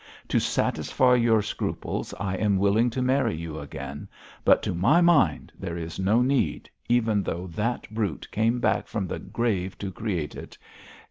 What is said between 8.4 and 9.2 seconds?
back from the